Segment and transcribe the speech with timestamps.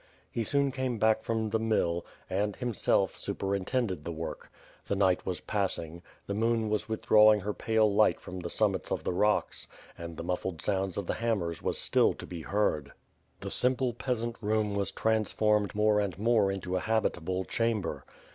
[0.31, 4.49] He soon came back from the mill and, himself, superintended the work.
[4.87, 9.03] The night was passing; the moon was withdrawing her pale light from the summits of
[9.03, 12.91] the rocks; and the muffled sounds of the ham mers was still to be heard.
[13.41, 18.03] The simple peasant room was transformed more and more into a habitable chamber.